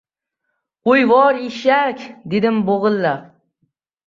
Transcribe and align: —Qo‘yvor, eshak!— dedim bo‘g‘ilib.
—Qo‘yvor, 0.87 1.37
eshak!— 1.49 2.01
dedim 2.35 2.59
bo‘g‘ilib. 2.71 3.23